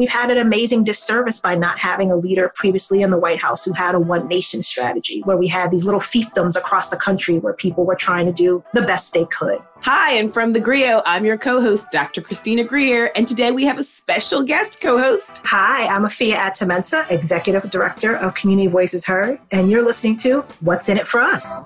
[0.00, 3.64] We've had an amazing disservice by not having a leader previously in the White House
[3.64, 7.38] who had a one nation strategy, where we had these little fiefdoms across the country
[7.38, 9.58] where people were trying to do the best they could.
[9.82, 12.22] Hi, and from the Grio, I'm your co host, Dr.
[12.22, 15.42] Christina Greer, and today we have a special guest co host.
[15.44, 20.88] Hi, I'm Afua Atta-Mensah, Executive Director of Community Voices Heard, and you're listening to What's
[20.88, 21.60] in It for Us.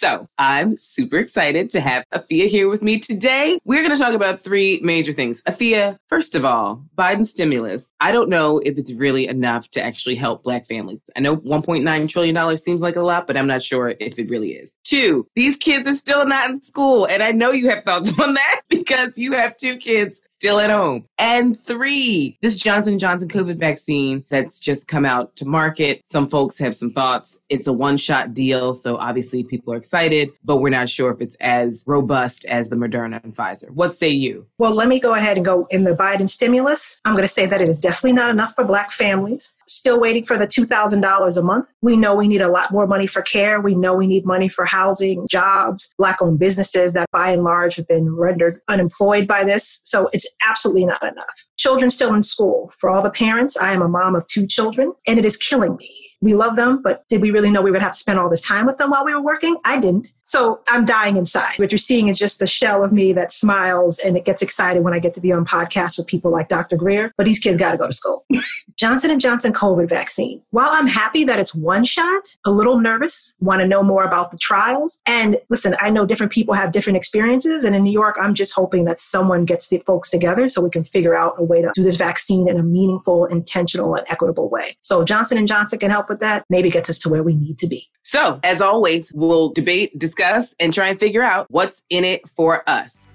[0.00, 3.58] So I'm super excited to have Afua here with me today.
[3.66, 5.42] We're going to talk about three major things.
[5.42, 7.86] Afua, first of all, Biden stimulus.
[8.00, 11.02] I don't know if it's really enough to actually help Black families.
[11.14, 14.52] I know $1.9 trillion seems like a lot, but I'm not sure if it really
[14.52, 14.72] is.
[14.84, 17.06] Two, these kids are still not in school.
[17.06, 20.70] And I know you have thoughts on that because you have two kids still at
[20.70, 21.04] home.
[21.18, 26.02] And three, this Johnson Johnson COVID vaccine that's just come out to market.
[26.06, 27.38] Some folks have some thoughts.
[27.50, 31.36] It's a one-shot deal, so obviously people are excited, but we're not sure if it's
[31.40, 33.68] as robust as the Moderna and Pfizer.
[33.72, 34.46] What say you?
[34.56, 36.98] Well, let me go ahead and go in the Biden stimulus.
[37.04, 39.54] I'm going to say that it is definitely not enough for black families.
[39.66, 41.68] Still waiting for the $2,000 a month.
[41.82, 43.60] We know we need a lot more money for care.
[43.60, 47.76] We know we need money for housing, jobs, black owned businesses that by and large
[47.76, 49.80] have been rendered unemployed by this.
[49.82, 51.44] So it's absolutely not enough.
[51.56, 52.72] Children still in school.
[52.78, 55.76] For all the parents, I am a mom of two children, and it is killing
[55.76, 58.28] me we love them, but did we really know we would have to spend all
[58.28, 59.56] this time with them while we were working?
[59.64, 60.12] I didn't.
[60.22, 61.58] So I'm dying inside.
[61.58, 64.84] What you're seeing is just the shell of me that smiles and it gets excited
[64.84, 66.76] when I get to be on podcasts with people like Dr.
[66.76, 67.12] Greer.
[67.16, 68.24] But these kids got to go to school.
[68.76, 70.40] Johnson and Johnson COVID vaccine.
[70.50, 74.30] While I'm happy that it's one shot, a little nervous, want to know more about
[74.30, 75.00] the trials.
[75.06, 77.64] And listen, I know different people have different experiences.
[77.64, 80.70] And in New York, I'm just hoping that someone gets the folks together so we
[80.70, 84.48] can figure out a way to do this vaccine in a meaningful, intentional, and equitable
[84.48, 84.76] way.
[84.80, 87.56] So Johnson and Johnson can help with that, maybe gets us to where we need
[87.58, 87.88] to be.
[88.02, 92.68] So, as always, we'll debate, discuss, and try and figure out what's in it for
[92.68, 93.08] us.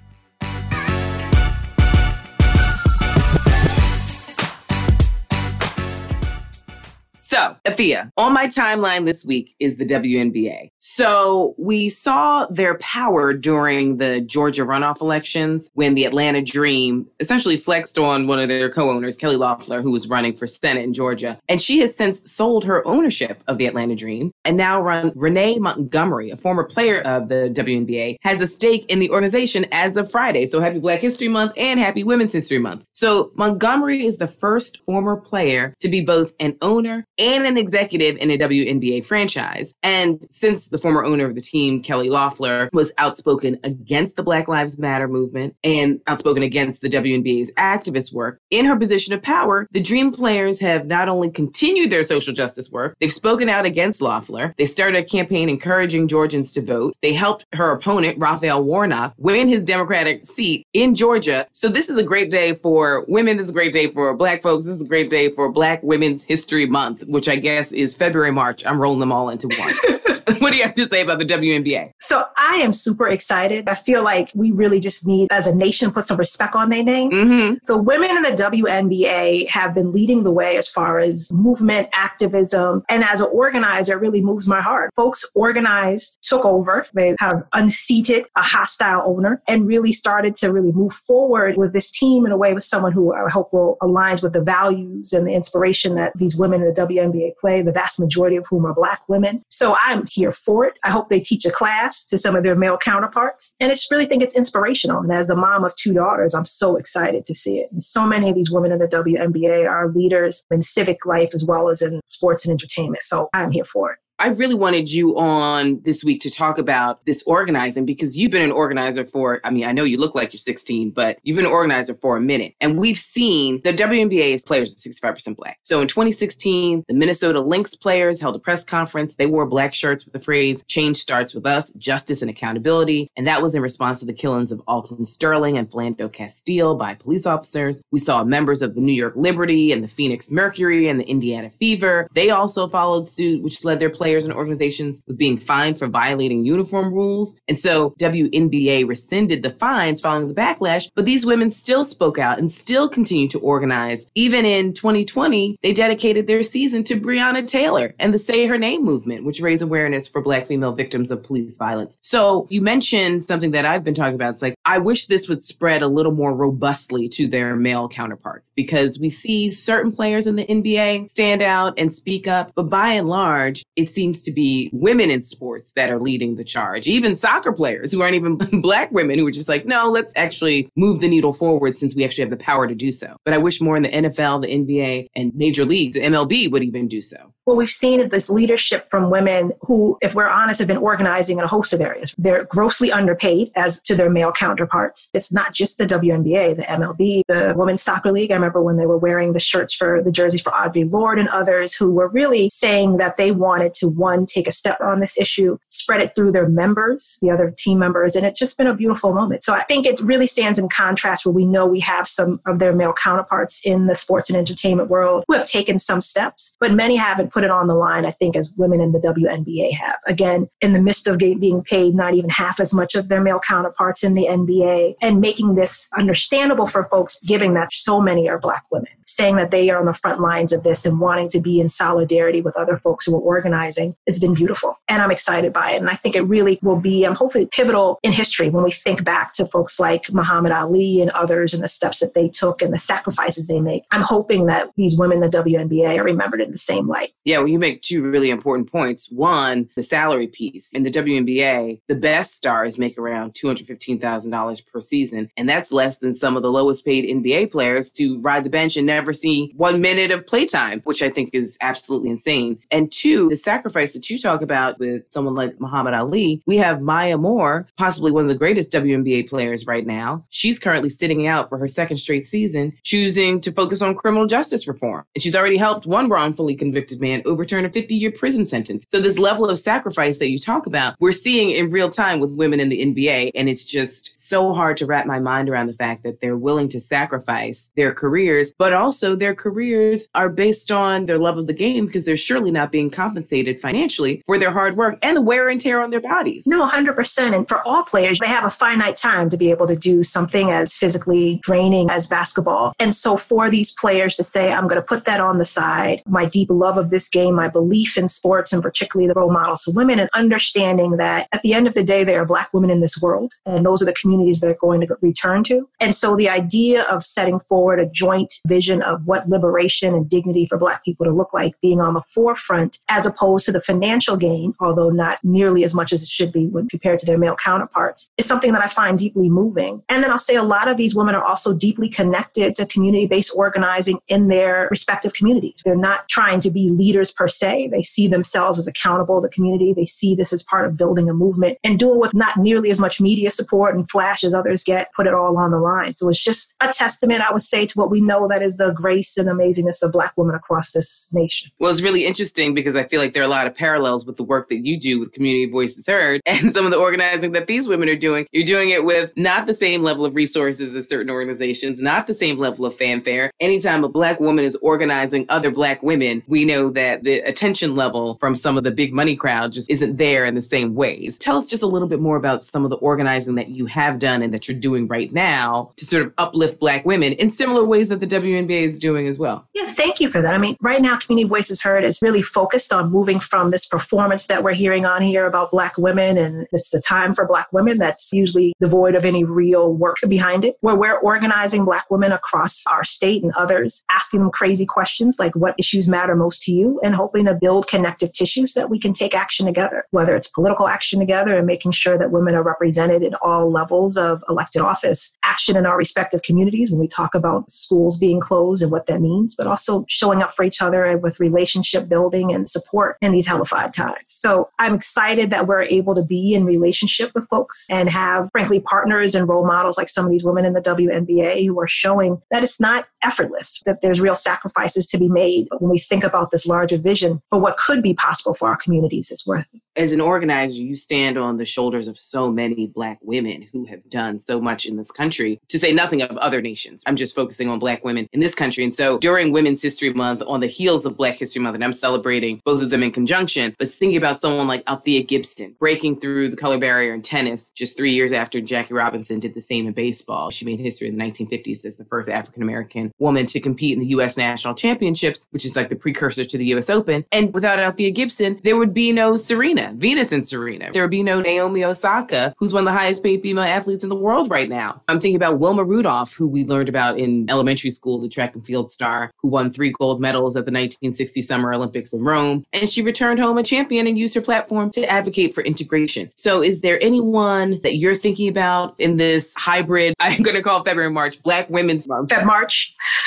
[7.20, 10.70] So, Afua, on my timeline this week is the WNBA.
[10.88, 17.56] So we saw their power during the Georgia runoff elections when the Atlanta Dream essentially
[17.56, 21.40] flexed on one of their co-owners, Kelly Loeffler, who was running for Senate in Georgia.
[21.48, 25.58] And she has since sold her ownership of the Atlanta Dream and now run Renee
[25.58, 30.08] Montgomery, a former player of the WNBA, has a stake in the organization as of
[30.08, 30.48] Friday.
[30.48, 32.84] So happy Black History Month and happy Women's History Month.
[32.92, 38.18] So Montgomery is the first former player to be both an owner and an executive
[38.18, 39.74] in a WNBA franchise.
[39.82, 44.48] And since the former owner of the team, Kelly Loeffler, was outspoken against the Black
[44.48, 48.40] Lives Matter movement and outspoken against the WNBA's activist work.
[48.50, 52.70] In her position of power, the Dream players have not only continued their social justice
[52.70, 54.54] work, they've spoken out against Loeffler.
[54.58, 56.96] They started a campaign encouraging Georgians to vote.
[57.02, 61.46] They helped her opponent, Raphael Warnock, win his Democratic seat in Georgia.
[61.52, 63.36] So this is a great day for women.
[63.36, 64.64] This is a great day for Black folks.
[64.64, 68.32] This is a great day for Black Women's History Month, which I guess is February,
[68.32, 68.64] March.
[68.66, 70.38] I'm rolling them all into one.
[70.38, 71.92] what do you have to say about the WNBA?
[72.00, 73.68] So I am super excited.
[73.68, 76.82] I feel like we really just need, as a nation, put some respect on their
[76.82, 77.10] name.
[77.10, 77.54] Mm-hmm.
[77.66, 82.82] The women in the WNBA have been leading the way as far as movement, activism,
[82.88, 84.90] and as an organizer, it really moves my heart.
[84.96, 86.86] Folks organized, took over.
[86.94, 91.90] They have unseated a hostile owner and really started to really move forward with this
[91.90, 95.26] team in a way with someone who I hope will aligns with the values and
[95.26, 97.62] the inspiration that these women in the WNBA play.
[97.62, 99.42] The vast majority of whom are Black women.
[99.48, 102.78] So I'm here for I hope they teach a class to some of their male
[102.78, 103.52] counterparts.
[103.60, 105.00] And I just really think it's inspirational.
[105.00, 107.70] And as the mom of two daughters, I'm so excited to see it.
[107.72, 111.44] And so many of these women in the WNBA are leaders in civic life as
[111.44, 113.02] well as in sports and entertainment.
[113.02, 113.98] So I'm here for it.
[114.18, 118.42] I really wanted you on this week to talk about this organizing because you've been
[118.42, 121.44] an organizer for, I mean, I know you look like you're 16, but you've been
[121.44, 122.54] an organizer for a minute.
[122.62, 125.58] And we've seen the WNBA's players are 65% black.
[125.64, 129.16] So in 2016, the Minnesota Lynx players held a press conference.
[129.16, 133.10] They wore black shirts with the phrase, change starts with us, justice and accountability.
[133.18, 136.94] And that was in response to the killings of Alton Sterling and Philando Castile by
[136.94, 137.82] police officers.
[137.92, 141.50] We saw members of the New York Liberty and the Phoenix Mercury and the Indiana
[141.50, 142.08] Fever.
[142.14, 145.88] They also followed suit, which led their players players and organizations with being fined for
[145.88, 147.40] violating uniform rules.
[147.48, 152.38] And so WNBA rescinded the fines following the backlash, but these women still spoke out
[152.38, 154.06] and still continue to organize.
[154.14, 158.84] Even in 2020, they dedicated their season to Breonna Taylor and the Say Her Name
[158.84, 161.98] movement, which raised awareness for Black female victims of police violence.
[162.02, 164.34] So you mentioned something that I've been talking about.
[164.34, 168.52] It's like, I wish this would spread a little more robustly to their male counterparts
[168.54, 172.90] because we see certain players in the NBA stand out and speak up, but by
[172.90, 176.86] and large, it seems to be women in sports that are leading the charge.
[176.86, 180.70] Even soccer players who aren't even black women who are just like, no, let's actually
[180.76, 183.16] move the needle forward since we actually have the power to do so.
[183.24, 186.62] But I wish more in the NFL, the NBA, and major leagues, the MLB would
[186.62, 187.32] even do so.
[187.46, 191.44] Well, we've seen this leadership from women who, if we're honest, have been organizing in
[191.44, 192.12] a host of areas.
[192.18, 195.08] They're grossly underpaid as to their male counterparts.
[195.14, 198.32] It's not just the WNBA, the MLB, the Women's Soccer League.
[198.32, 201.28] I remember when they were wearing the shirts for the jerseys for Audre Lorde and
[201.28, 205.16] others who were really saying that they wanted to, one, take a step on this
[205.16, 208.16] issue, spread it through their members, the other team members.
[208.16, 209.44] And it's just been a beautiful moment.
[209.44, 212.58] So I think it really stands in contrast where we know we have some of
[212.58, 216.72] their male counterparts in the sports and entertainment world who have taken some steps, but
[216.72, 219.98] many haven't put it on the line, I think, as women in the WNBA have.
[220.06, 223.40] Again, in the midst of being paid not even half as much of their male
[223.46, 228.38] counterparts in the NBA and making this understandable for folks, given that so many are
[228.38, 231.40] Black women, saying that they are on the front lines of this and wanting to
[231.40, 234.78] be in solidarity with other folks who are organizing has been beautiful.
[234.88, 235.80] And I'm excited by it.
[235.80, 239.04] And I think it really will be, um, hopefully, pivotal in history when we think
[239.04, 242.74] back to folks like Muhammad Ali and others and the steps that they took and
[242.74, 243.84] the sacrifices they make.
[243.90, 247.12] I'm hoping that these women the WNBA are remembered in the same light.
[247.24, 249.10] Yeah, well, you make two really important points.
[249.10, 250.72] One, the salary piece.
[250.72, 256.14] In the WNBA, the best stars make around $215,000 per season, and that's less than
[256.14, 259.80] some of the lowest paid NBA players to ride the bench and never see one
[259.80, 262.58] minute of playtime, which I think is absolutely insane.
[262.70, 266.80] And two, the sacrifice that you talk about with someone like Muhammad Ali, we have
[266.80, 270.24] Maya Moore, possibly one of the greatest WNBA players right now.
[270.30, 274.68] She's currently sitting out for her second straight season, choosing to focus on criminal justice
[274.68, 275.04] reform.
[275.14, 278.84] And she's already helped one wrongfully convicted man overturn a 50 year prison sentence.
[278.90, 282.36] So, this level of sacrifice that you talk about, we're seeing in real time with
[282.36, 283.32] women in the NBA.
[283.34, 286.68] And it's just so hard to wrap my mind around the fact that they're willing
[286.68, 291.52] to sacrifice their careers, but also their careers are based on their love of the
[291.52, 295.48] game because they're surely not being compensated financially for their hard work and the wear
[295.48, 296.46] and tear on their bodies.
[296.46, 297.34] No, 100%.
[297.34, 300.50] And for all players, they have a finite time to be able to do something
[300.50, 302.72] as physically draining as basketball.
[302.78, 306.02] And so for these players to say, I'm going to put that on the side,
[306.06, 309.66] my deep love of this game, my belief in sports, and particularly the role models
[309.66, 312.70] of women, and understanding that at the end of the day, they are Black women
[312.70, 313.32] in this world.
[313.44, 315.68] And those are the communities communities they're going to return to.
[315.80, 320.46] And so the idea of setting forward a joint vision of what liberation and dignity
[320.46, 324.16] for Black people to look like being on the forefront as opposed to the financial
[324.16, 327.36] gain, although not nearly as much as it should be when compared to their male
[327.36, 329.82] counterparts, is something that I find deeply moving.
[329.88, 333.06] And then I'll say a lot of these women are also deeply connected to community
[333.06, 335.62] based organizing in their respective communities.
[335.64, 337.68] They're not trying to be leaders per se.
[337.72, 339.72] They see themselves as accountable to community.
[339.72, 342.78] They see this as part of building a movement and doing with not nearly as
[342.78, 343.88] much media support and
[344.24, 345.94] as others get, put it all on the line.
[345.94, 348.70] So it's just a testament, I would say, to what we know that is the
[348.70, 351.50] grace and amazingness of Black women across this nation.
[351.58, 354.16] Well, it's really interesting because I feel like there are a lot of parallels with
[354.16, 357.46] the work that you do with Community Voices Heard and some of the organizing that
[357.46, 358.26] these women are doing.
[358.32, 362.14] You're doing it with not the same level of resources as certain organizations, not the
[362.14, 363.30] same level of fanfare.
[363.40, 368.16] Anytime a Black woman is organizing other Black women, we know that the attention level
[368.16, 371.18] from some of the big money crowd just isn't there in the same ways.
[371.18, 373.95] Tell us just a little bit more about some of the organizing that you have
[373.96, 377.30] done done and that you're doing right now to sort of uplift Black women in
[377.30, 379.46] similar ways that the WNBA is doing as well?
[379.54, 380.34] Yeah, thank you for that.
[380.34, 384.26] I mean, right now, Community Voices Heard is really focused on moving from this performance
[384.26, 387.78] that we're hearing on here about Black women, and it's the time for Black women
[387.78, 392.64] that's usually devoid of any real work behind it, where we're organizing Black women across
[392.68, 396.80] our state and others, asking them crazy questions like what issues matter most to you,
[396.82, 400.28] and hoping to build connective tissue so that we can take action together, whether it's
[400.28, 404.62] political action together and making sure that women are represented in all levels of elected
[404.62, 408.86] office, action in our respective communities when we talk about schools being closed and what
[408.86, 413.12] that means, but also showing up for each other with relationship building and support in
[413.12, 413.96] these hellified times.
[414.06, 418.60] So I'm excited that we're able to be in relationship with folks and have, frankly,
[418.60, 422.20] partners and role models like some of these women in the WNBA who are showing
[422.30, 426.30] that it's not effortless, that there's real sacrifices to be made when we think about
[426.30, 429.10] this larger vision for what could be possible for our communities.
[429.10, 429.46] It's worth.
[429.76, 433.75] As an organizer, you stand on the shoulders of so many Black women who have
[433.88, 436.82] done so much in this country, to say nothing of other nations.
[436.86, 438.64] I'm just focusing on Black women in this country.
[438.64, 441.72] And so during Women's History Month, on the heels of Black History Month, and I'm
[441.72, 446.28] celebrating both of them in conjunction, but thinking about someone like Althea Gibson breaking through
[446.28, 449.72] the color barrier in tennis just three years after Jackie Robinson did the same in
[449.72, 450.30] baseball.
[450.30, 453.78] She made history in the 1950s as the first African American woman to compete in
[453.78, 454.16] the U.S.
[454.16, 456.68] National Championships, which is like the precursor to the U.S.
[456.68, 457.04] Open.
[457.12, 460.70] And without Althea Gibson, there would be no Serena Serena, Venus and Serena.
[460.72, 463.88] There would be no Naomi Osaka, who's one of the highest paid female athletes in
[463.88, 464.82] the world right now.
[464.88, 468.44] I'm thinking about Wilma Rudolph, who we learned about in elementary school, the track and
[468.44, 472.44] field star, who won three gold medals at the 1960 Summer Olympics in Rome.
[472.52, 476.10] And she returned home a champion and used her platform to advocate for integration.
[476.14, 480.62] So, is there anyone that you're thinking about in this hybrid, I'm going to call
[480.64, 482.10] February March, Black Women's Month?
[482.10, 482.74] Feb March.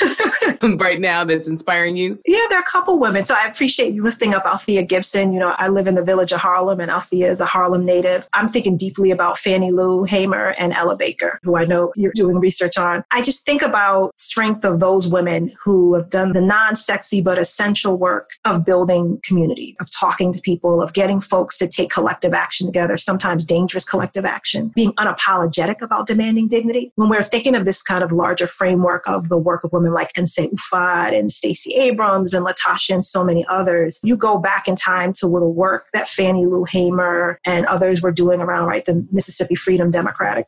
[0.78, 2.18] right now that's inspiring you?
[2.26, 3.24] Yeah, there are a couple women.
[3.24, 5.32] So I appreciate you lifting up Althea Gibson.
[5.32, 8.28] You know, I live in the village of Harlem and Althea is a Harlem native.
[8.32, 12.38] I'm thinking deeply about Fannie Lou Hamer and Ella Baker, who I know you're doing
[12.38, 13.04] research on.
[13.10, 17.96] I just think about strength of those women who have done the non-sexy but essential
[17.96, 22.66] work of building community, of talking to people, of getting folks to take collective action
[22.66, 26.92] together, sometimes dangerous collective action, being unapologetic about demanding dignity.
[26.96, 30.12] When we're thinking of this kind of larger framework of the work of women like
[30.14, 34.76] Nsé Ufot and Stacey Abrams and Latasha and so many others, you go back in
[34.76, 39.06] time to the work that Fannie Lou Hamer and others were doing around, right, the
[39.10, 39.90] Mississippi Freedom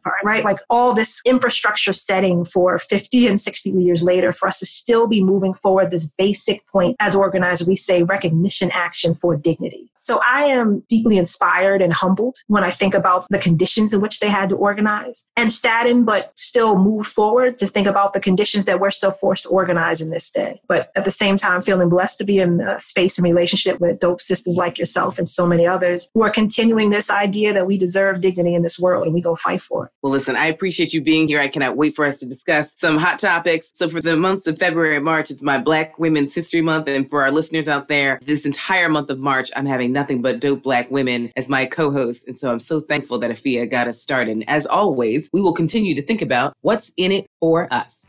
[0.02, 0.44] Party, right?
[0.44, 5.06] Like all this infrastructure setting for 50 and 60 years later for us to still
[5.06, 9.90] be moving forward this basic point as organizers, we say recognition action for dignity.
[9.96, 14.18] So I am deeply inspired and humbled when I think about the conditions in which
[14.20, 18.64] they had to organize and saddened, but still move forward to think about the conditions
[18.64, 20.60] that we're still forced to organize in this day.
[20.66, 24.00] But at the same time, feeling blessed to be in a space and relationship with
[24.00, 27.78] dope sisters like yourself and so many others who are continuing this idea that we
[27.78, 29.90] deserve dignity in this world and we go fight for it.
[30.02, 31.40] Well, listen, I appreciate you being here.
[31.40, 33.70] I cannot wait for us to discuss some hot topics.
[33.74, 36.88] So for the months of February and March, it's my Black Women's History Month.
[36.88, 40.40] And for our listeners out there, this entire month of March, I'm having nothing but
[40.40, 42.28] dope Black women as my co-host.
[42.28, 44.32] And so I'm so thankful that Afua got us started.
[44.36, 48.01] And as always, we will continue to think about what's in it for us.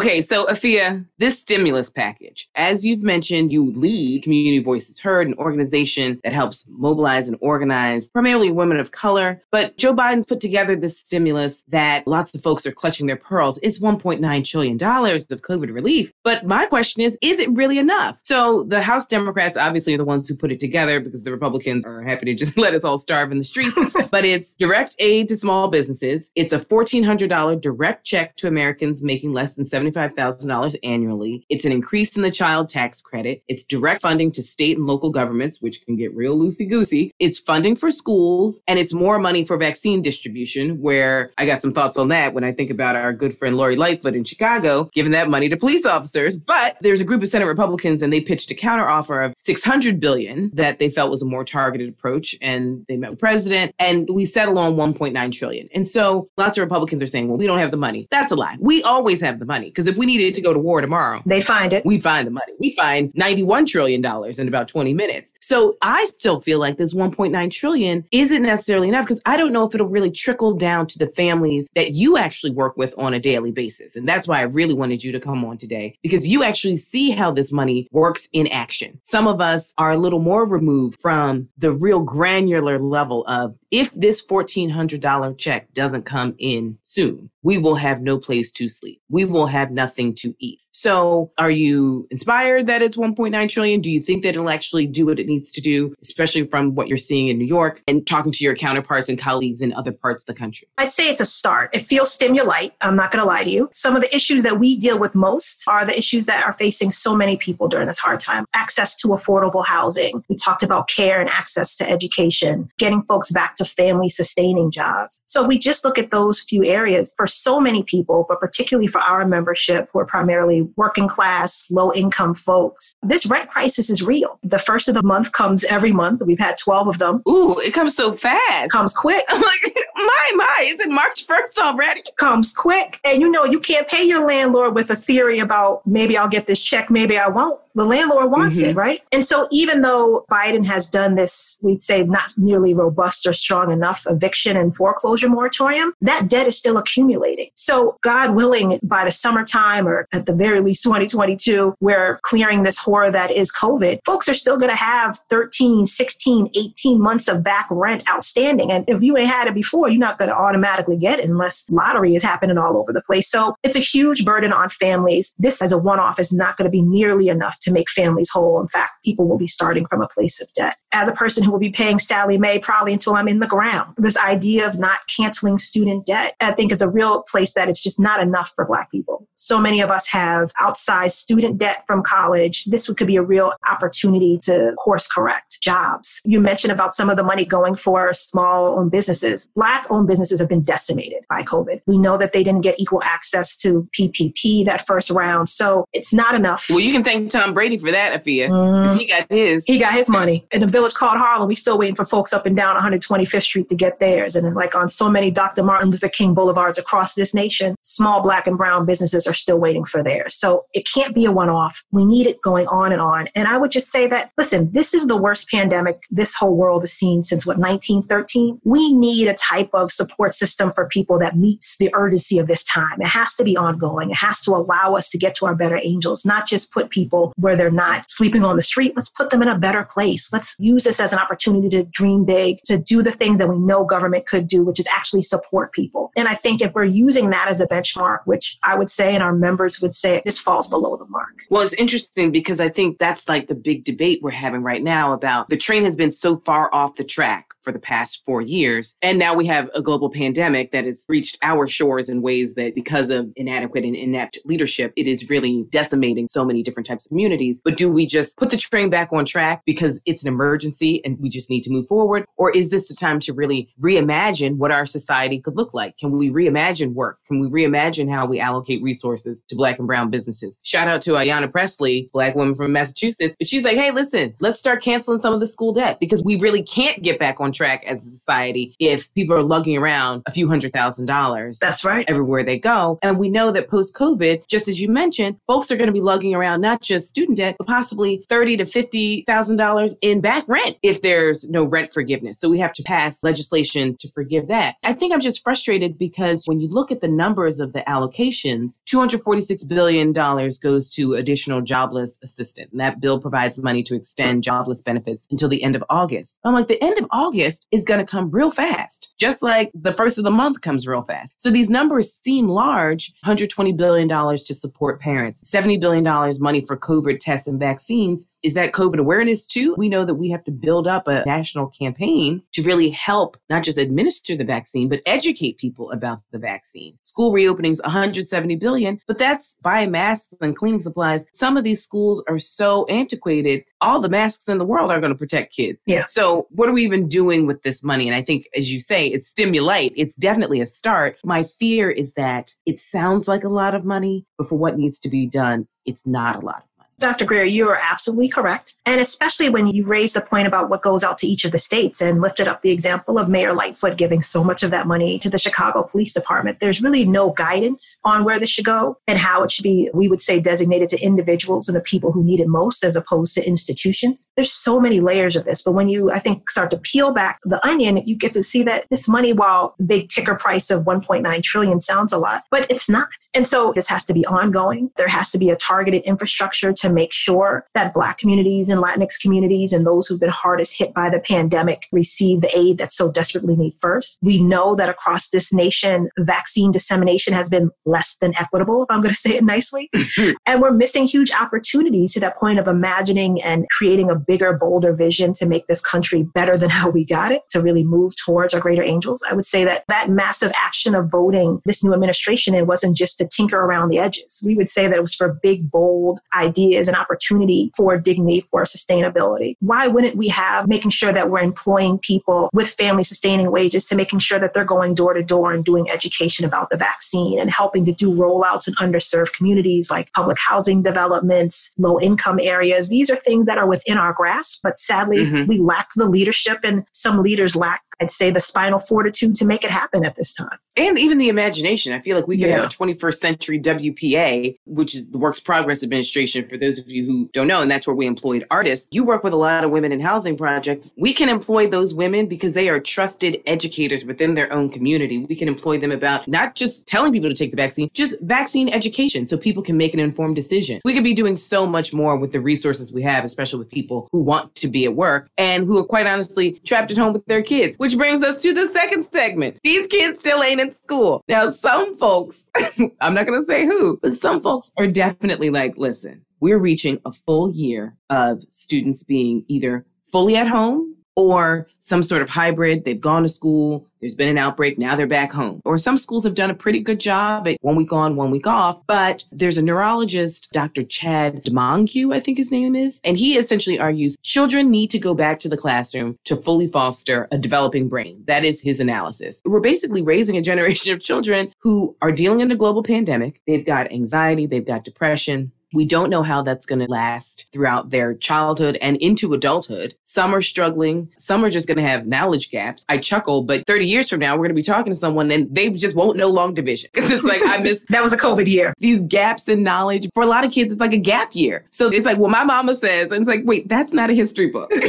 [0.00, 5.34] Okay, so Afua, this stimulus package, as you've mentioned, you lead Community Voices Heard, an
[5.34, 9.42] organization that helps mobilize and organize primarily women of color.
[9.50, 13.58] But Joe Biden's put together this stimulus that lots of folks are clutching their pearls.
[13.62, 16.14] It's $1.9 trillion of COVID relief.
[16.24, 18.18] But my question is, is it really enough?
[18.22, 21.84] So the House Democrats obviously are the ones who put it together because the Republicans
[21.84, 23.76] are happy to just let us all starve in the streets.
[24.10, 26.30] but it's direct aid to small businesses.
[26.36, 31.44] It's a $1,400 direct check to Americans making less than $75,000 annually.
[31.48, 33.42] It's an increase in the child tax credit.
[33.48, 37.12] It's direct funding to state and local governments, which can get real loosey goosey.
[37.18, 41.72] It's funding for schools and it's more money for vaccine distribution, where I got some
[41.72, 45.12] thoughts on that when I think about our good friend Lori Lightfoot in Chicago, giving
[45.12, 46.36] that money to police officers.
[46.36, 50.50] But there's a group of Senate Republicans and they pitched a counteroffer of 600 billion
[50.54, 52.36] that they felt was a more targeted approach.
[52.40, 55.68] And they met the president and we settled on 1.9 trillion.
[55.74, 58.06] And so lots of Republicans are saying, well, we don't have the money.
[58.10, 58.56] That's a lie.
[58.60, 61.40] We always have the money because if we needed to go to war tomorrow, they'd
[61.40, 61.86] find it.
[61.86, 62.52] We find the money.
[62.58, 64.04] We find $91 trillion
[64.38, 65.32] in about 20 minutes.
[65.40, 69.66] So I still feel like this 1.9 trillion isn't necessarily enough because I don't know
[69.66, 73.18] if it'll really trickle down to the families that you actually work with on a
[73.18, 73.96] daily basis.
[73.96, 77.10] And that's why I really wanted you to come on today because you actually see
[77.10, 79.00] how this money works in action.
[79.04, 83.92] Some of us are a little more removed from the real granular level of if
[83.92, 89.00] this $1,400 check doesn't come in soon, we will have no place to sleep.
[89.08, 90.60] We will have nothing to eat.
[90.72, 93.80] So are you inspired that it's 1.9 trillion?
[93.80, 96.88] Do you think that it'll actually do what it needs to do, especially from what
[96.88, 100.22] you're seeing in New York and talking to your counterparts and colleagues in other parts
[100.22, 100.68] of the country?
[100.78, 101.70] I'd say it's a start.
[101.72, 102.72] It feels stimulate.
[102.80, 103.68] I'm not going to lie to you.
[103.72, 106.90] Some of the issues that we deal with most are the issues that are facing
[106.90, 108.44] so many people during this hard time.
[108.54, 110.22] Access to affordable housing.
[110.28, 115.20] We talked about care and access to education, getting folks back to family sustaining jobs.
[115.26, 119.00] So we just look at those few areas for so many people, but particularly for
[119.00, 122.94] our membership who are primarily working class, low income folks.
[123.02, 124.38] This rent crisis is real.
[124.42, 126.22] The first of the month comes every month.
[126.24, 127.22] We've had 12 of them.
[127.28, 128.70] Ooh, it comes so fast.
[128.70, 129.24] Comes quick.
[129.28, 129.60] I'm like,
[129.96, 132.02] my, my, is it March 1st already?
[132.16, 133.00] Comes quick.
[133.04, 136.46] And you know, you can't pay your landlord with a theory about maybe I'll get
[136.46, 137.60] this check, maybe I won't.
[137.80, 138.72] The landlord wants mm-hmm.
[138.72, 139.00] it, right?
[139.10, 143.72] And so even though Biden has done this, we'd say not nearly robust or strong
[143.72, 147.48] enough eviction and foreclosure moratorium, that debt is still accumulating.
[147.54, 152.76] So God willing, by the summertime or at the very least 2022, we're clearing this
[152.76, 157.42] horror that is COVID, folks are still going to have 13, 16, 18 months of
[157.42, 158.70] back rent outstanding.
[158.70, 161.64] And if you ain't had it before, you're not going to automatically get it unless
[161.70, 163.30] lottery is happening all over the place.
[163.30, 165.34] So it's a huge burden on families.
[165.38, 167.90] This as a one off is not going to be nearly enough to to make
[167.90, 168.60] families whole.
[168.60, 170.76] In fact, people will be starting from a place of debt.
[170.92, 173.94] As a person who will be paying Sallie Mae probably until I'm in the ground,
[173.96, 177.82] this idea of not canceling student debt, I think is a real place that it's
[177.82, 179.26] just not enough for Black people.
[179.34, 182.64] So many of us have outsized student debt from college.
[182.66, 186.20] This could be a real opportunity to course correct jobs.
[186.24, 189.48] You mentioned about some of the money going for small owned businesses.
[189.54, 191.80] Black owned businesses have been decimated by COVID.
[191.86, 195.48] We know that they didn't get equal access to PPP that first round.
[195.48, 196.66] So it's not enough.
[196.68, 198.98] Well, you can thank Tom Brady for that, Afua, because mm.
[198.98, 199.64] he got his.
[199.66, 200.46] He got his money.
[200.52, 203.68] In a village called Harlem, we still waiting for folks up and down 125th Street
[203.68, 204.36] to get theirs.
[204.36, 205.62] And like on so many Dr.
[205.62, 209.84] Martin Luther King boulevards across this nation, small black and brown businesses are still waiting
[209.84, 210.34] for theirs.
[210.34, 211.82] So it can't be a one off.
[211.90, 213.28] We need it going on and on.
[213.34, 216.82] And I would just say that, listen, this is the worst pandemic this whole world
[216.82, 218.60] has seen since what, 1913?
[218.64, 222.62] We need a type of support system for people that meets the urgency of this
[222.64, 223.00] time.
[223.00, 224.10] It has to be ongoing.
[224.10, 227.32] It has to allow us to get to our better angels, not just put people
[227.40, 228.92] where they're not sleeping on the street.
[228.94, 230.32] Let's put them in a better place.
[230.32, 233.58] Let's use this as an opportunity to dream big, to do the things that we
[233.58, 236.12] know government could do, which is actually support people.
[236.16, 239.22] And I think if we're using that as a benchmark, which I would say in
[239.22, 241.30] our members would say this falls below the mark.
[241.50, 245.12] Well, it's interesting because I think that's like the big debate we're having right now
[245.12, 248.96] about the train has been so far off the track for the past four years.
[249.02, 252.74] And now we have a global pandemic that has reached our shores in ways that,
[252.74, 257.10] because of inadequate and inept leadership, it is really decimating so many different types of
[257.10, 257.60] communities.
[257.64, 261.18] But do we just put the train back on track because it's an emergency and
[261.20, 262.24] we just need to move forward?
[262.36, 265.96] Or is this the time to really reimagine what our society could look like?
[265.96, 267.18] Can we reimagine work?
[267.26, 270.58] Can we reimagine how we allocate resources to Black and Brown businesses?
[270.62, 273.36] Shout out to Ayanna Pressley, Black woman from Massachusetts.
[273.38, 276.36] But she's like, hey, listen, let's start canceling some of the school debt because we
[276.36, 280.22] really can't get back on on track as a society if people are lugging around
[280.26, 281.58] a few hundred thousand dollars.
[281.58, 282.04] That's right.
[282.08, 282.98] Everywhere they go.
[283.02, 286.00] And we know that post COVID, just as you mentioned, folks are going to be
[286.00, 290.44] lugging around not just student debt, but possibly thirty to fifty thousand dollars in back
[290.46, 292.38] rent if there's no rent forgiveness.
[292.38, 294.76] So we have to pass legislation to forgive that.
[294.84, 298.78] I think I'm just frustrated because when you look at the numbers of the allocations,
[298.88, 302.70] $246 billion goes to additional jobless assistance.
[302.70, 306.38] And that bill provides money to extend jobless benefits until the end of August.
[306.44, 309.92] I'm like, the end of August Is going to come real fast, just like the
[309.92, 311.34] first of the month comes real fast.
[311.36, 316.04] So these numbers seem large $120 billion to support parents, $70 billion
[316.40, 318.26] money for COVID tests and vaccines.
[318.42, 319.74] Is that COVID awareness too?
[319.76, 323.62] We know that we have to build up a national campaign to really help not
[323.62, 326.96] just administer the vaccine, but educate people about the vaccine.
[327.02, 331.26] School reopenings, 170 billion, but that's buying masks and cleaning supplies.
[331.34, 333.64] Some of these schools are so antiquated.
[333.80, 335.78] All the masks in the world are going to protect kids.
[335.86, 336.04] Yeah.
[336.06, 338.08] So what are we even doing with this money?
[338.08, 339.92] And I think, as you say, it's stimulate.
[339.96, 341.18] It's definitely a start.
[341.24, 344.98] My fear is that it sounds like a lot of money, but for what needs
[345.00, 346.64] to be done, it's not a lot
[347.00, 347.24] Dr.
[347.24, 348.74] Greer, you are absolutely correct.
[348.84, 351.58] And especially when you raise the point about what goes out to each of the
[351.58, 355.18] states and lifted up the example of Mayor Lightfoot giving so much of that money
[355.18, 359.18] to the Chicago Police Department, there's really no guidance on where this should go and
[359.18, 362.38] how it should be, we would say, designated to individuals and the people who need
[362.38, 364.28] it most as opposed to institutions.
[364.36, 365.62] There's so many layers of this.
[365.62, 368.62] But when you, I think, start to peel back the onion, you get to see
[368.64, 372.90] that this money, while big ticker price of 1.9 trillion sounds a lot, but it's
[372.90, 373.08] not.
[373.32, 374.90] And so this has to be ongoing.
[374.96, 379.20] There has to be a targeted infrastructure to make sure that Black communities and Latinx
[379.20, 383.10] communities and those who've been hardest hit by the pandemic receive the aid that so
[383.10, 384.18] desperately need first.
[384.22, 389.02] We know that across this nation, vaccine dissemination has been less than equitable, if I'm
[389.02, 389.90] going to say it nicely.
[390.46, 394.92] and we're missing huge opportunities to that point of imagining and creating a bigger, bolder
[394.92, 398.54] vision to make this country better than how we got it, to really move towards
[398.54, 399.22] our greater angels.
[399.28, 403.18] I would say that that massive action of voting this new administration, it wasn't just
[403.18, 404.42] to tinker around the edges.
[404.44, 408.40] We would say that it was for big, bold ideas is an opportunity for dignity,
[408.40, 409.56] for sustainability.
[409.60, 413.94] Why wouldn't we have making sure that we're employing people with family sustaining wages to
[413.94, 417.52] making sure that they're going door to door and doing education about the vaccine and
[417.52, 422.88] helping to do rollouts in underserved communities like public housing developments, low income areas?
[422.88, 425.46] These are things that are within our grasp, but sadly, mm-hmm.
[425.46, 429.62] we lack the leadership and some leaders lack I'd say the spinal fortitude to make
[429.62, 430.58] it happen at this time.
[430.76, 431.92] And even the imagination.
[431.92, 432.62] I feel like we could yeah.
[432.62, 437.04] have a 21st century WPA, which is the Works Progress Administration for those of you
[437.04, 438.86] who don't know, and that's where we employed artists.
[438.90, 440.90] You work with a lot of women in housing projects.
[440.96, 445.24] We can employ those women because they are trusted educators within their own community.
[445.24, 448.68] We can employ them about not just telling people to take the vaccine, just vaccine
[448.68, 450.80] education so people can make an informed decision.
[450.84, 454.08] We could be doing so much more with the resources we have, especially with people
[454.12, 457.26] who want to be at work and who are quite honestly trapped at home with
[457.26, 459.58] their kids, which brings us to the second segment.
[459.64, 461.24] These kids still ain't in school.
[461.28, 462.44] Now, some folks,
[463.00, 467.00] I'm not going to say who, but some folks are definitely like, listen, we're reaching
[467.04, 472.84] a full year of students being either fully at home or some sort of hybrid.
[472.84, 475.60] They've gone to school, there's been an outbreak, now they're back home.
[475.64, 478.46] Or some schools have done a pretty good job at one week on, one week
[478.46, 478.82] off.
[478.86, 480.82] But there's a neurologist, Dr.
[480.82, 485.14] Chad Domangue, I think his name is, and he essentially argues children need to go
[485.14, 488.22] back to the classroom to fully foster a developing brain.
[488.26, 489.40] That is his analysis.
[489.44, 493.40] We're basically raising a generation of children who are dealing in a global pandemic.
[493.46, 497.90] They've got anxiety, they've got depression, we don't know how that's going to last throughout
[497.90, 499.94] their childhood and into adulthood.
[500.04, 501.12] Some are struggling.
[501.18, 502.84] Some are just going to have knowledge gaps.
[502.88, 505.52] I chuckle, but 30 years from now, we're going to be talking to someone and
[505.54, 507.84] they just won't know long division because it's like, I miss.
[507.90, 508.74] that was a COVID year.
[508.78, 510.08] These gaps in knowledge.
[510.14, 511.66] For a lot of kids, it's like a gap year.
[511.70, 514.46] So it's like, well, my mama says, and it's like, wait, that's not a history
[514.46, 514.70] book.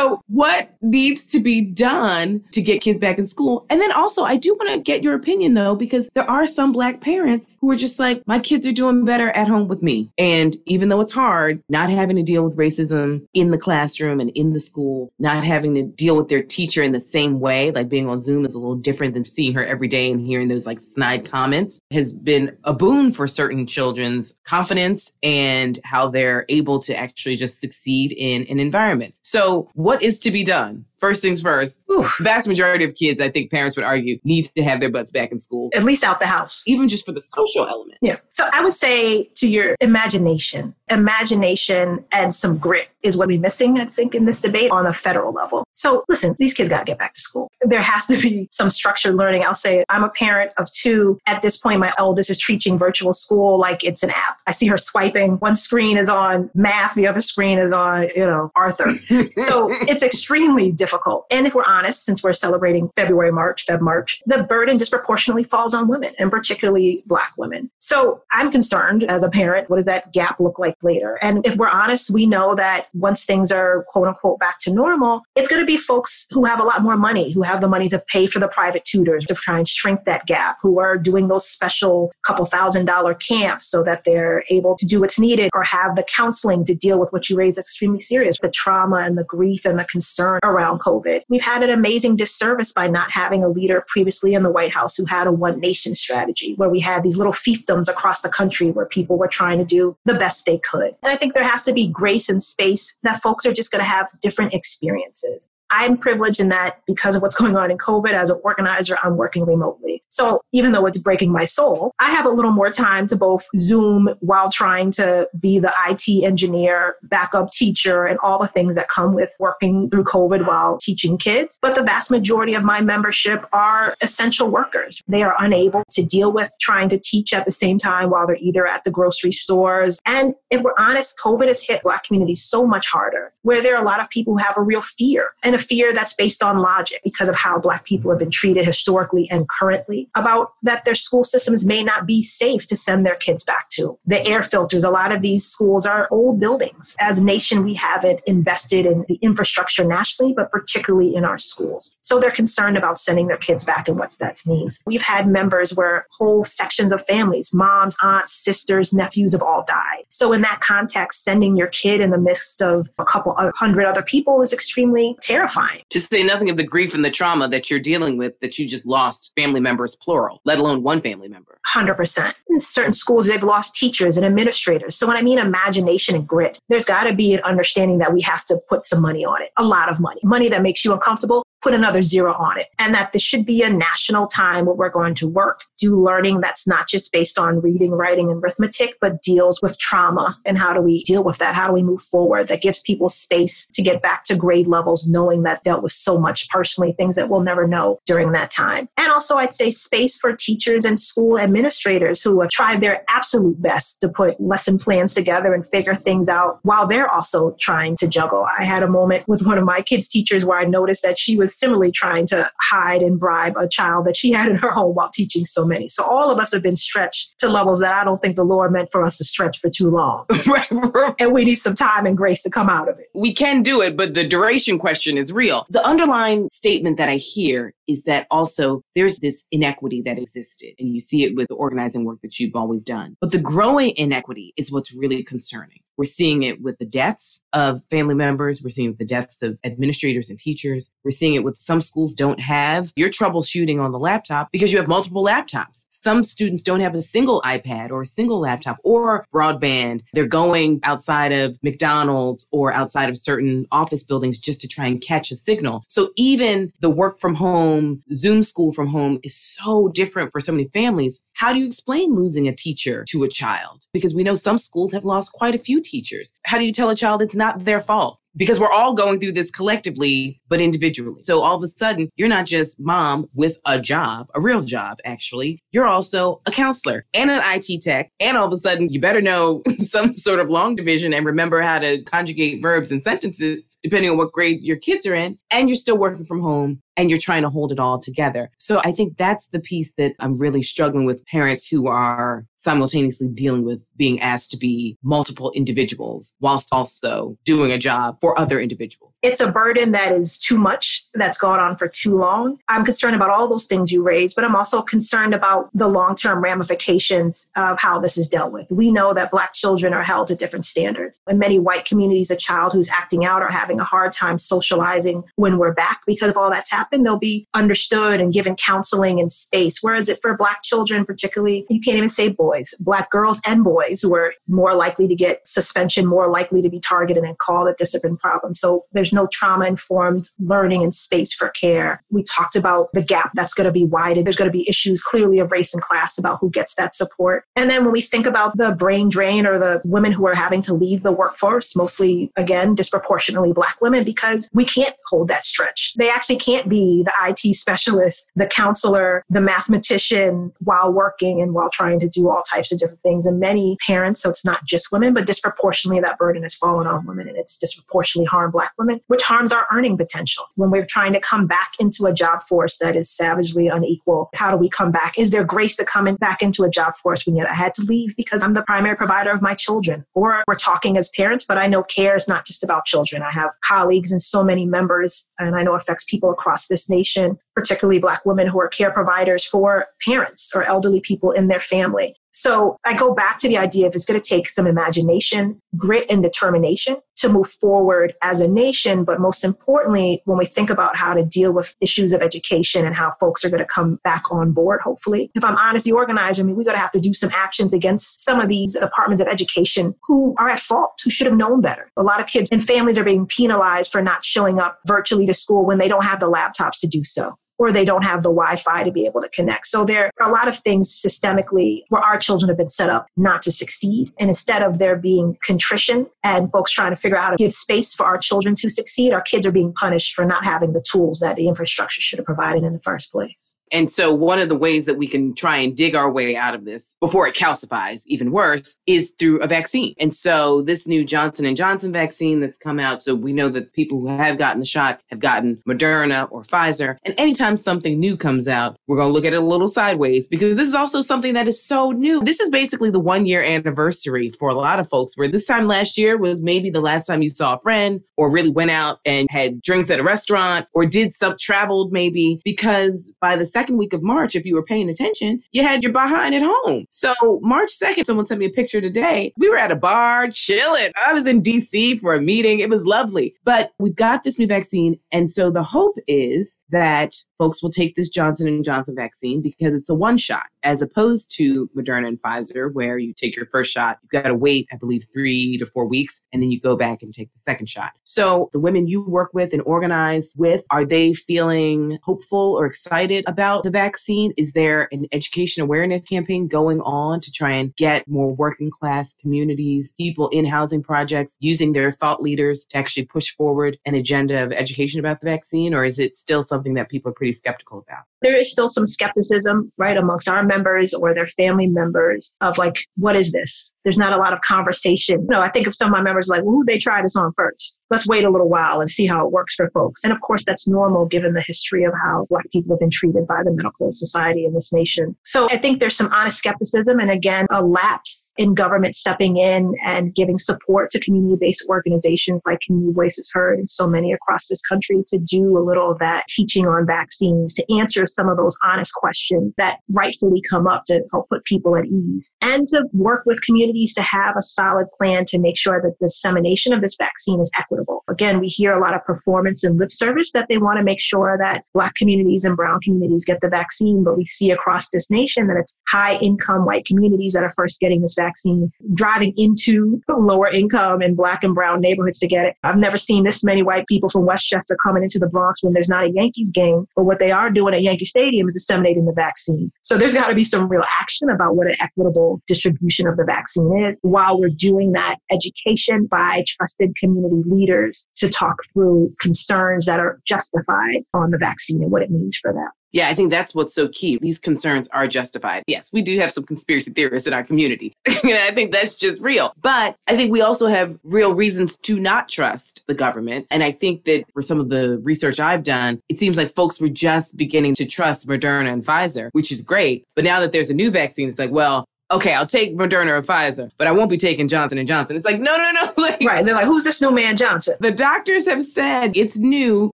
[0.00, 3.66] so what needs to be done to get kids back in school?
[3.68, 6.72] And then also, I do want to get your opinion though, because there are some
[6.72, 10.10] black parents who are just like, my kids are doing better at home with me.
[10.16, 14.30] And even though it's hard, not having to deal with racism in the classroom and
[14.30, 17.90] in the school, not having to deal with their teacher in the same way, like
[17.90, 20.64] being on Zoom is a little different than seeing her every day and hearing those
[20.64, 26.78] like snide comments, has been a boon for certain children's confidence and how they're able
[26.78, 29.14] to actually just succeed in an environment.
[29.22, 30.86] So, what is to be done?
[31.00, 32.14] First things first, Oof.
[32.20, 35.32] vast majority of kids, I think parents would argue, need to have their butts back
[35.32, 35.70] in school.
[35.74, 36.62] At least out the house.
[36.66, 37.98] Even just for the social element.
[38.02, 38.16] Yeah.
[38.32, 43.80] So I would say to your imagination, imagination and some grit is what we're missing,
[43.80, 45.64] I think, in this debate on a federal level.
[45.72, 47.50] So listen, these kids got to get back to school.
[47.62, 49.42] There has to be some structured learning.
[49.42, 51.18] I'll say I'm a parent of two.
[51.26, 54.38] At this point, my eldest is teaching virtual school like it's an app.
[54.46, 55.36] I see her swiping.
[55.36, 58.92] One screen is on math, the other screen is on, you know, Arthur.
[59.36, 61.26] so it's extremely difficult difficult.
[61.30, 65.72] And if we're honest, since we're celebrating February, March, Feb, March, the burden disproportionately falls
[65.72, 67.70] on women and particularly Black women.
[67.78, 71.18] So I'm concerned as a parent, what does that gap look like later?
[71.22, 75.22] And if we're honest, we know that once things are quote unquote back to normal,
[75.36, 77.88] it's going to be folks who have a lot more money, who have the money
[77.88, 81.28] to pay for the private tutors to try and shrink that gap, who are doing
[81.28, 85.62] those special couple thousand dollar camps so that they're able to do what's needed or
[85.62, 89.24] have the counseling to deal with what you raise extremely serious, the trauma and the
[89.24, 91.22] grief and the concern around COVID.
[91.28, 94.96] We've had an amazing disservice by not having a leader previously in the White House
[94.96, 98.70] who had a one nation strategy where we had these little fiefdoms across the country
[98.70, 100.94] where people were trying to do the best they could.
[101.02, 103.82] And I think there has to be grace and space that folks are just going
[103.82, 105.48] to have different experiences.
[105.70, 109.16] I'm privileged in that because of what's going on in COVID as an organizer, I'm
[109.16, 110.02] working remotely.
[110.08, 113.46] So even though it's breaking my soul, I have a little more time to both
[113.56, 118.88] Zoom while trying to be the IT engineer, backup teacher, and all the things that
[118.88, 121.58] come with working through COVID while teaching kids.
[121.62, 125.02] But the vast majority of my membership are essential workers.
[125.06, 128.36] They are unable to deal with trying to teach at the same time while they're
[128.40, 130.00] either at the grocery stores.
[130.06, 133.82] And if we're honest, COVID has hit Black communities so much harder, where there are
[133.82, 136.58] a lot of people who have a real fear and a fear that's based on
[136.58, 140.94] logic because of how Black people have been treated historically and currently about that their
[140.94, 143.98] school systems may not be safe to send their kids back to.
[144.06, 146.94] The air filters, a lot of these schools are old buildings.
[146.98, 151.96] As a nation, we haven't invested in the infrastructure nationally, but particularly in our schools.
[152.00, 154.80] So they're concerned about sending their kids back and what that means.
[154.86, 160.04] We've had members where whole sections of families, moms, aunts, sisters, nephews have all died.
[160.08, 164.02] So in that context, sending your kid in the midst of a couple hundred other
[164.02, 165.49] people is extremely terrifying.
[165.90, 168.66] To say nothing of the grief and the trauma that you're dealing with that you
[168.66, 171.58] just lost family members plural, let alone one family member.
[171.68, 172.34] 100%.
[172.48, 174.96] In certain schools, they've lost teachers and administrators.
[174.96, 178.20] So when I mean imagination and grit, there's got to be an understanding that we
[178.22, 180.92] have to put some money on it, a lot of money, money that makes you
[180.92, 182.68] uncomfortable, put another zero on it.
[182.78, 186.40] And that this should be a national time where we're going to work, do learning
[186.40, 190.36] that's not just based on reading, writing, and arithmetic, but deals with trauma.
[190.46, 191.54] And how do we deal with that?
[191.54, 192.48] How do we move forward?
[192.48, 196.18] That gives people space to get back to grade levels, knowing that dealt with so
[196.18, 198.88] much personally, things that we'll never know during that time.
[198.96, 203.60] And also, I'd say space for teachers and school administrators who have tried their absolute
[203.60, 208.08] best to put lesson plans together and figure things out while they're also trying to
[208.08, 208.46] juggle.
[208.58, 211.36] I had a moment with one of my kids' teachers where I noticed that she
[211.36, 214.94] was similarly trying to hide and bribe a child that she had in her home
[214.94, 215.88] while teaching so many.
[215.88, 218.72] So all of us have been stretched to levels that I don't think the Lord
[218.72, 220.26] meant for us to stretch for too long.
[220.46, 221.14] right.
[221.18, 223.06] And we need some time and grace to come out of it.
[223.14, 225.66] We can do it, but the duration question is real.
[225.70, 230.94] The underlying statement that I hear is that also there's this inequity that existed, and
[230.94, 233.16] you see it with the organizing work that you've always done.
[233.20, 237.84] But the growing inequity is what's really concerning We're seeing it with the deaths of
[237.90, 238.62] family members.
[238.64, 240.88] We're seeing the deaths of administrators and teachers.
[241.04, 244.78] We're seeing it with some schools don't have your troubleshooting on the laptop because you
[244.78, 245.84] have multiple laptops.
[245.90, 250.00] Some students don't have a single iPad or a single laptop or broadband.
[250.14, 255.02] They're going outside of McDonald's or outside of certain office buildings just to try and
[255.02, 255.84] catch a signal.
[255.86, 260.52] So even the work from home, Zoom school from home is so different for so
[260.52, 261.20] many families.
[261.40, 263.86] How do you explain losing a teacher to a child?
[263.94, 266.30] Because we know some schools have lost quite a few teachers.
[266.44, 268.18] How do you tell a child it's not their fault?
[268.36, 271.22] Because we're all going through this collectively, but individually.
[271.24, 274.98] So all of a sudden, you're not just mom with a job, a real job,
[275.04, 275.60] actually.
[275.72, 278.10] You're also a counselor and an IT tech.
[278.20, 281.60] And all of a sudden, you better know some sort of long division and remember
[281.60, 285.38] how to conjugate verbs and sentences, depending on what grade your kids are in.
[285.50, 288.50] And you're still working from home and you're trying to hold it all together.
[288.58, 293.28] So I think that's the piece that I'm really struggling with parents who are simultaneously
[293.28, 298.60] dealing with being asked to be multiple individuals whilst also doing a job for other
[298.60, 299.09] individuals.
[299.22, 302.58] It's a burden that is too much, that's gone on for too long.
[302.68, 306.14] I'm concerned about all those things you raised, but I'm also concerned about the long
[306.14, 308.66] term ramifications of how this is dealt with.
[308.70, 311.20] We know that Black children are held to different standards.
[311.28, 315.22] In many white communities, a child who's acting out or having a hard time socializing
[315.36, 319.30] when we're back because of all that's happened, they'll be understood and given counseling and
[319.30, 319.82] space.
[319.82, 324.00] Whereas it for Black children, particularly, you can't even say boys, Black girls and boys
[324.00, 327.74] who are more likely to get suspension, more likely to be targeted and called a
[327.74, 328.54] discipline problem.
[328.54, 332.02] So there's there's no trauma informed learning and space for care.
[332.10, 334.26] We talked about the gap that's going to be widened.
[334.26, 337.44] There's going to be issues clearly of race and class about who gets that support.
[337.56, 340.62] And then when we think about the brain drain or the women who are having
[340.62, 345.94] to leave the workforce, mostly again, disproportionately black women, because we can't hold that stretch.
[345.96, 351.70] They actually can't be the IT specialist, the counselor, the mathematician while working and while
[351.70, 353.26] trying to do all types of different things.
[353.26, 357.06] And many parents, so it's not just women, but disproportionately that burden has fallen on
[357.06, 360.44] women and it's disproportionately harmed black women which harms our earning potential.
[360.56, 364.50] When we're trying to come back into a job force that is savagely unequal, how
[364.50, 365.18] do we come back?
[365.18, 367.82] Is there grace to coming back into a job force when yet I had to
[367.82, 370.04] leave because I'm the primary provider of my children?
[370.14, 373.22] Or we're talking as parents, but I know care is not just about children.
[373.22, 377.38] I have colleagues and so many members, and I know affects people across this nation,
[377.54, 382.14] particularly Black women who are care providers for parents or elderly people in their family.
[382.30, 386.06] So I go back to the idea of it's going to take some imagination, grit,
[386.10, 389.04] and determination to move forward as a nation.
[389.04, 392.94] But most importantly, when we think about how to deal with issues of education and
[392.94, 395.30] how folks are going to come back on board, hopefully.
[395.34, 397.72] If I'm honest, the organizer, I mean, we're going to have to do some actions
[397.72, 401.60] against some of these departments of education who are at fault, who should have known
[401.60, 401.90] better.
[401.96, 405.34] A lot of kids and families are being penalized for not showing up virtually to
[405.34, 408.30] school when they don't have the laptops to do so or they don't have the
[408.30, 409.66] Wi Fi to be able to connect.
[409.66, 413.06] So there are a lot of things systemically where our children have been set up
[413.18, 414.12] not to succeed.
[414.18, 417.52] And instead of there being contrition and folks trying to figure out how to give
[417.52, 420.82] space for our children to succeed, our kids are being punished for not having the
[420.90, 423.58] tools that the infrastructure should have provided in the first place.
[423.70, 426.54] And so one of the ways that we can try and dig our way out
[426.54, 429.94] of this before it calcifies even worse is through a vaccine.
[429.98, 433.72] And so this new Johnson and Johnson vaccine that's come out, so we know that
[433.72, 436.96] people who have gotten the shot have gotten Moderna or Pfizer.
[437.04, 440.26] And anytime something new comes out, we're going to look at it a little sideways
[440.26, 442.22] because this is also something that is so new.
[442.22, 445.66] This is basically the one year anniversary for a lot of folks where this time
[445.66, 448.98] last year was maybe the last time you saw a friend or really went out
[449.04, 453.76] and had drinks at a restaurant or did some traveled maybe because by the second
[453.76, 456.86] week of March, if you were paying attention, you had your behind at home.
[456.90, 459.34] So March 2nd, someone sent me a picture today.
[459.36, 460.92] We were at a bar chilling.
[461.06, 462.60] I was in DC for a meeting.
[462.60, 463.34] It was lovely.
[463.44, 464.98] But we've got this new vaccine.
[465.12, 469.74] And so the hope is that folks will take this Johnson and Johnson vaccine because
[469.74, 473.72] it's a one shot as opposed to Moderna and Pfizer where you take your first
[473.72, 476.76] shot, you've got to wait, I believe 3 to 4 weeks and then you go
[476.76, 477.92] back and take the second shot.
[478.04, 483.24] So the women you work with and organize with, are they feeling hopeful or excited
[483.26, 484.32] about the vaccine?
[484.36, 489.14] Is there an education awareness campaign going on to try and get more working class
[489.14, 494.42] communities, people in housing projects using their thought leaders to actually push forward an agenda
[494.42, 497.78] of education about the vaccine or is it still something that people are pretty skeptical
[497.78, 498.04] about.
[498.22, 502.78] There is still some skepticism, right, amongst our members or their family members of like,
[502.96, 503.72] what is this?
[503.84, 505.20] There's not a lot of conversation.
[505.20, 507.32] You know, I think of some of my members like, who they try this on
[507.36, 507.80] first?
[507.90, 510.04] Let's wait a little while and see how it works for folks.
[510.04, 513.26] And of course, that's normal given the history of how Black people have been treated
[513.26, 515.16] by the medical society in this nation.
[515.24, 519.74] So I think there's some honest skepticism and again, a lapse in government stepping in
[519.84, 524.46] and giving support to community based organizations like Community Voices Heard and so many across
[524.46, 528.36] this country to do a little of that teaching on vaccines, to answer some of
[528.36, 532.84] those honest questions that rightfully come up to help put people at ease and to
[532.92, 536.80] work with communities to have a solid plan to make sure that the dissemination of
[536.80, 538.04] this vaccine is equitable.
[538.08, 541.00] Again, we hear a lot of performance and lip service that they want to make
[541.00, 545.10] sure that Black communities and Brown communities get the vaccine, but we see across this
[545.10, 550.00] nation that it's high income white communities that are first getting this vaccine, driving into
[550.08, 552.56] lower income and Black and Brown neighborhoods to get it.
[552.62, 555.88] I've never seen this many white people from Westchester coming into the Bronx when there's
[555.88, 559.12] not a Yankees game, but what they are doing at Yankee Stadium is disseminating the
[559.12, 559.70] vaccine.
[559.82, 563.24] So there's got to be some real action about what an equitable distribution of the
[563.24, 569.86] vaccine is while we're doing that education by trusted community leaders to talk through concerns
[569.86, 572.68] that are justified on the vaccine and what it means for them.
[572.92, 574.18] Yeah, I think that's what's so key.
[574.20, 575.64] These concerns are justified.
[575.66, 577.94] Yes, we do have some conspiracy theorists in our community.
[578.06, 579.52] and I think that's just real.
[579.60, 583.46] But I think we also have real reasons to not trust the government.
[583.50, 586.80] And I think that for some of the research I've done, it seems like folks
[586.80, 590.04] were just beginning to trust Moderna and Pfizer, which is great.
[590.16, 593.22] But now that there's a new vaccine, it's like, well, okay, I'll take Moderna or
[593.22, 595.16] Pfizer, but I won't be taking Johnson and Johnson.
[595.16, 595.80] It's like, no, no, no.
[596.00, 596.38] Like, right.
[596.38, 597.74] And they're like, who's this new man Johnson?
[597.80, 599.90] The doctors have said it's new.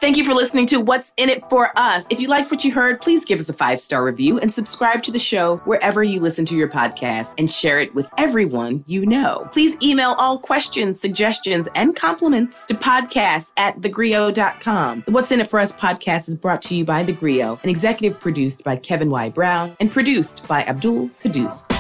[0.05, 2.07] Thank you for listening to What's in It for Us.
[2.11, 5.03] If you liked what you heard, please give us a five star review and subscribe
[5.05, 9.07] to the show wherever you listen to your podcast and share it with everyone you
[9.07, 9.49] know.
[9.51, 15.05] Please email all questions, suggestions, and compliments to podcast at thegrio.com.
[15.07, 17.71] The What's in It for Us podcast is brought to you by The Grio and
[17.71, 19.31] executive produced by Kevin Y.
[19.31, 21.74] Brown and produced by Abdul Kudus.